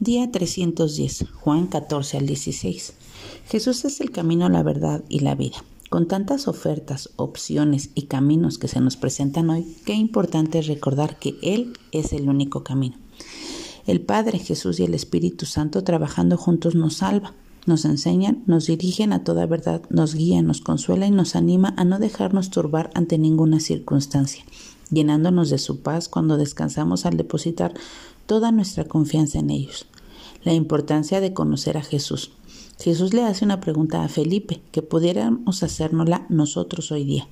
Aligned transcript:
Día 0.00 0.30
310, 0.30 1.24
Juan 1.40 1.66
14 1.66 2.18
al 2.18 2.26
16. 2.26 2.92
Jesús 3.48 3.84
es 3.84 4.00
el 4.00 4.12
camino, 4.12 4.48
la 4.48 4.62
verdad 4.62 5.02
y 5.08 5.18
la 5.18 5.34
vida. 5.34 5.56
Con 5.90 6.06
tantas 6.06 6.46
ofertas, 6.46 7.10
opciones 7.16 7.90
y 7.96 8.02
caminos 8.02 8.58
que 8.58 8.68
se 8.68 8.80
nos 8.80 8.96
presentan 8.96 9.50
hoy, 9.50 9.66
qué 9.84 9.94
importante 9.94 10.60
es 10.60 10.68
recordar 10.68 11.18
que 11.18 11.34
Él 11.42 11.72
es 11.90 12.12
el 12.12 12.28
único 12.28 12.62
camino. 12.62 12.96
El 13.88 14.00
Padre, 14.00 14.38
Jesús 14.38 14.78
y 14.78 14.84
el 14.84 14.94
Espíritu 14.94 15.46
Santo 15.46 15.82
trabajando 15.82 16.36
juntos 16.36 16.76
nos 16.76 16.98
salva, 16.98 17.34
nos 17.66 17.84
enseñan, 17.84 18.44
nos 18.46 18.66
dirigen 18.66 19.12
a 19.12 19.24
toda 19.24 19.46
verdad, 19.46 19.82
nos 19.90 20.14
guían, 20.14 20.46
nos 20.46 20.60
consuela 20.60 21.08
y 21.08 21.10
nos 21.10 21.34
anima 21.34 21.74
a 21.76 21.84
no 21.84 21.98
dejarnos 21.98 22.50
turbar 22.50 22.90
ante 22.94 23.18
ninguna 23.18 23.58
circunstancia, 23.58 24.44
llenándonos 24.90 25.50
de 25.50 25.58
su 25.58 25.80
paz 25.80 26.08
cuando 26.08 26.36
descansamos 26.36 27.04
al 27.04 27.16
depositar 27.16 27.74
toda 28.28 28.52
nuestra 28.52 28.84
confianza 28.84 29.38
en 29.38 29.48
ellos. 29.48 29.86
La 30.44 30.52
importancia 30.52 31.22
de 31.22 31.32
conocer 31.32 31.78
a 31.78 31.82
Jesús. 31.82 32.30
Jesús 32.78 33.14
le 33.14 33.24
hace 33.24 33.42
una 33.42 33.58
pregunta 33.58 34.04
a 34.04 34.08
Felipe 34.08 34.60
que 34.70 34.82
pudiéramos 34.82 35.62
hacérnosla 35.62 36.26
nosotros 36.28 36.92
hoy 36.92 37.04
día. 37.04 37.26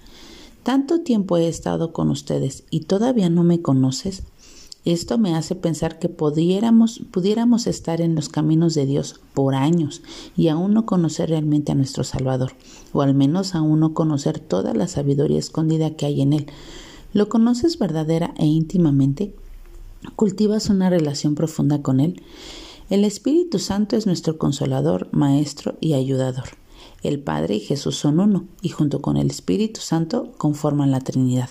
Tanto 0.63 1.03
tiempo 1.03 1.37
he 1.37 1.49
estado 1.49 1.93
con 1.93 2.09
ustedes 2.09 2.65
y 2.71 2.81
todavía 2.81 3.29
no 3.29 3.45
me 3.45 3.61
conoces. 3.61 4.23
Esto 4.87 5.19
me 5.19 5.35
hace 5.35 5.55
pensar 5.55 5.99
que 5.99 6.09
pudiéramos, 6.09 7.03
pudiéramos 7.11 7.67
estar 7.67 8.01
en 8.01 8.15
los 8.15 8.31
caminos 8.31 8.73
de 8.73 8.87
Dios 8.87 9.21
por 9.35 9.55
años 9.55 10.01
y 10.35 10.49
aún 10.49 10.73
no 10.73 10.87
conocer 10.87 11.29
realmente 11.29 11.73
a 11.73 11.75
nuestro 11.75 12.05
Salvador, 12.05 12.53
o 12.95 13.03
al 13.03 13.15
menos 13.15 13.55
aún 13.55 13.81
no 13.81 13.93
conocer 13.93 14.41
toda 14.41 14.73
la 14.73 14.89
sabiduría 14.89 15.39
escondida 15.39 15.91
que 15.91 16.07
hay 16.07 16.23
en 16.23 16.33
Él. 16.33 16.47
¿Lo 17.13 17.29
conoces 17.29 17.79
verdadera 17.79 18.33
e 18.39 18.47
íntimamente? 18.47 19.35
Cultivas 20.15 20.71
una 20.71 20.91
relación 20.91 21.35
profunda 21.35 21.83
con 21.83 22.01
Él. 22.01 22.23
El 22.89 23.05
Espíritu 23.05 23.59
Santo 23.59 23.97
es 23.97 24.07
nuestro 24.07 24.39
consolador, 24.39 25.09
maestro 25.13 25.77
y 25.81 25.95
ayudador. 25.95 26.51
El 27.03 27.21
Padre 27.21 27.57
y 27.57 27.61
Jesús 27.61 27.97
son 27.97 28.21
uno, 28.21 28.47
y 28.63 28.69
junto 28.69 29.01
con 29.01 29.17
el 29.17 29.31
Espíritu 29.31 29.81
Santo 29.81 30.33
conforman 30.39 30.91
la 30.91 31.01
Trinidad. 31.01 31.51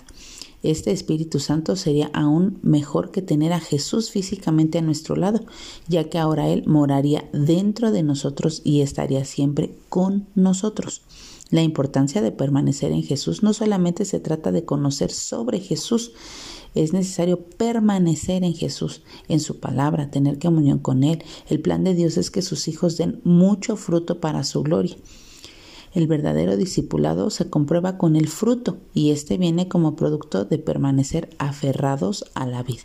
Este 0.64 0.92
Espíritu 0.92 1.39
Santo 1.39 1.76
sería 1.76 2.09
aún 2.14 2.58
mejor 2.64 3.11
que 3.11 3.22
tener 3.22 3.53
a 3.53 3.59
Jesús 3.59 4.09
físicamente 4.09 4.80
a 4.80 4.81
nuestro 4.81 5.16
lado, 5.16 5.42
ya 5.88 6.09
que 6.09 6.17
ahora 6.17 6.50
Él 6.50 6.64
moraría 6.66 7.30
dentro 7.33 7.92
de 7.92 8.02
nosotros 8.02 8.61
y 8.64 8.81
estaría 8.81 9.26
siempre 9.26 9.76
con 9.89 10.26
nosotros. 10.33 11.03
La 11.52 11.61
importancia 11.61 12.23
de 12.23 12.31
permanecer 12.31 12.92
en 12.92 13.03
Jesús 13.03 13.44
no 13.44 13.53
solamente 13.53 14.06
se 14.06 14.20
trata 14.20 14.52
de 14.52 14.66
conocer 14.66 15.11
sobre 15.11 15.59
Jesús, 15.59 16.14
es 16.76 16.94
necesario 16.94 17.40
permanecer 17.40 18.44
en 18.44 18.54
Jesús, 18.54 19.02
en 19.28 19.40
su 19.40 19.59
palabra, 19.59 20.12
tener 20.12 20.38
comunión 20.38 20.80
con 20.80 21.04
Él. 21.04 21.23
El 21.48 21.62
plan 21.62 21.84
de 21.84 21.95
Dios 21.95 22.17
es 22.17 22.30
que 22.30 22.42
sus 22.42 22.67
hijos 22.67 22.98
den 22.98 23.22
mucho 23.23 23.78
fruto 23.78 24.20
para 24.20 24.44
su 24.44 24.62
gloria. 24.62 24.95
El 25.94 26.08
verdadero 26.08 26.58
discipulado 26.58 27.30
se 27.30 27.50
comprueba 27.50 27.98
con 27.98 28.17
el 28.17 28.28
fruto 28.28 28.78
y 28.94 29.12
este 29.12 29.38
viene 29.38 29.70
como 29.70 29.95
producto 29.95 30.44
de 30.44 30.58
permanecer 30.58 31.30
aferrados 31.40 32.26
a 32.34 32.45
la 32.45 32.64
vida. 32.64 32.84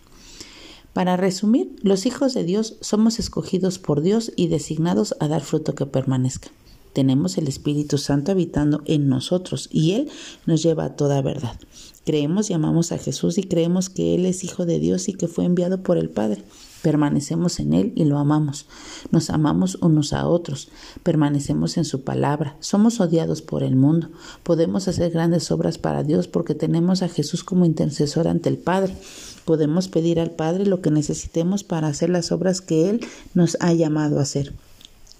Para 0.92 1.16
resumir, 1.16 1.75
los 1.82 2.06
hijos 2.06 2.34
de 2.34 2.44
Dios 2.44 2.77
somos 2.80 3.19
escogidos 3.19 3.80
por 3.80 4.00
Dios 4.00 4.32
y 4.36 4.47
designados 4.47 5.16
a 5.19 5.27
dar 5.27 5.42
fruto 5.42 5.75
que 5.75 5.86
permanezca. 5.86 6.50
Tenemos 6.92 7.38
el 7.38 7.48
Espíritu 7.48 7.98
Santo 7.98 8.32
habitando 8.32 8.82
en 8.86 9.08
nosotros 9.08 9.69
y 9.72 9.92
Él 9.92 10.10
nos 10.47 10.62
lleva 10.62 10.84
a 10.84 10.97
toda 10.97 11.22
verdad. 11.22 11.56
Creemos 12.04 12.50
y 12.50 12.54
amamos 12.54 12.92
a 12.92 12.98
Jesús 12.98 13.36
y 13.38 13.42
creemos 13.42 13.90
que 13.90 14.14
Él 14.14 14.24
es 14.24 14.42
Hijo 14.42 14.64
de 14.64 14.78
Dios 14.78 15.08
y 15.08 15.12
que 15.12 15.28
fue 15.28 15.44
enviado 15.44 15.82
por 15.82 15.98
el 15.98 16.08
Padre. 16.08 16.42
Permanecemos 16.82 17.60
en 17.60 17.74
Él 17.74 17.92
y 17.94 18.04
lo 18.04 18.18
amamos. 18.18 18.66
Nos 19.10 19.28
amamos 19.28 19.76
unos 19.82 20.14
a 20.14 20.26
otros. 20.26 20.68
Permanecemos 21.02 21.76
en 21.76 21.84
su 21.84 22.02
palabra. 22.02 22.56
Somos 22.60 23.00
odiados 23.00 23.42
por 23.42 23.62
el 23.62 23.76
mundo. 23.76 24.08
Podemos 24.42 24.88
hacer 24.88 25.10
grandes 25.10 25.50
obras 25.50 25.76
para 25.76 26.02
Dios 26.02 26.26
porque 26.26 26.54
tenemos 26.54 27.02
a 27.02 27.08
Jesús 27.08 27.44
como 27.44 27.66
intercesor 27.66 28.28
ante 28.28 28.48
el 28.48 28.56
Padre. 28.56 28.96
Podemos 29.44 29.88
pedir 29.88 30.20
al 30.20 30.30
Padre 30.30 30.64
lo 30.64 30.80
que 30.80 30.91
necesitemos 30.91 31.64
para 31.64 31.88
hacer 31.88 32.08
las 32.08 32.32
obras 32.32 32.62
que 32.62 32.88
Él 32.88 33.00
nos 33.34 33.58
ha 33.60 33.75
llamado 33.75 34.19
a 34.19 34.22
hacer. 34.22 34.54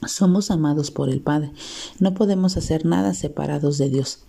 Somos 0.07 0.51
amados 0.51 0.91
por 0.91 1.11
el 1.11 1.21
Padre. 1.21 1.53
No 1.99 2.15
podemos 2.15 2.57
hacer 2.57 2.87
nada 2.87 3.13
separados 3.13 3.77
de 3.77 3.91
Dios. 3.91 4.21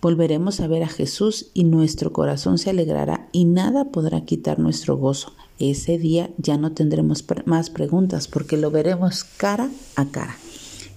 Volveremos 0.00 0.60
a 0.60 0.68
ver 0.68 0.84
a 0.84 0.88
Jesús 0.88 1.50
y 1.54 1.64
nuestro 1.64 2.12
corazón 2.12 2.58
se 2.58 2.70
alegrará 2.70 3.28
y 3.32 3.46
nada 3.46 3.86
podrá 3.90 4.24
quitar 4.24 4.60
nuestro 4.60 4.96
gozo. 4.96 5.32
Ese 5.58 5.98
día 5.98 6.30
ya 6.38 6.56
no 6.56 6.70
tendremos 6.70 7.24
más 7.46 7.68
preguntas 7.68 8.28
porque 8.28 8.56
lo 8.56 8.70
veremos 8.70 9.24
cara 9.24 9.68
a 9.96 10.06
cara. 10.06 10.36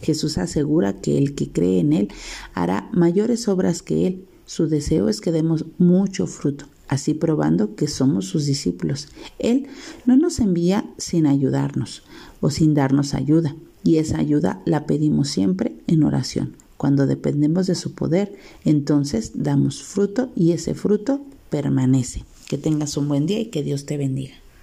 Jesús 0.03 0.37
asegura 0.37 1.01
que 1.01 1.17
el 1.17 1.33
que 1.33 1.51
cree 1.51 1.79
en 1.79 1.93
Él 1.93 2.09
hará 2.53 2.89
mayores 2.93 3.47
obras 3.47 3.81
que 3.81 4.05
Él. 4.05 4.25
Su 4.45 4.67
deseo 4.67 5.09
es 5.09 5.19
que 5.19 5.31
demos 5.31 5.65
mucho 5.79 6.27
fruto, 6.27 6.65
así 6.87 7.15
probando 7.15 7.75
que 7.75 7.87
somos 7.87 8.25
sus 8.25 8.45
discípulos. 8.45 9.07
Él 9.39 9.65
no 10.05 10.15
nos 10.15 10.39
envía 10.39 10.85
sin 10.97 11.25
ayudarnos 11.25 12.03
o 12.39 12.51
sin 12.51 12.75
darnos 12.75 13.15
ayuda, 13.15 13.55
y 13.83 13.97
esa 13.97 14.19
ayuda 14.19 14.61
la 14.65 14.85
pedimos 14.85 15.29
siempre 15.29 15.75
en 15.87 16.03
oración. 16.03 16.60
Cuando 16.81 17.05
dependemos 17.05 17.67
de 17.67 17.75
su 17.75 17.93
poder, 17.93 18.33
entonces 18.65 19.33
damos 19.35 19.83
fruto 19.83 20.31
y 20.35 20.53
ese 20.53 20.73
fruto 20.73 21.21
permanece. 21.51 22.23
Que 22.47 22.57
tengas 22.57 22.97
un 22.97 23.07
buen 23.07 23.27
día 23.27 23.39
y 23.39 23.51
que 23.51 23.61
Dios 23.61 23.85
te 23.85 23.97
bendiga. 23.97 24.33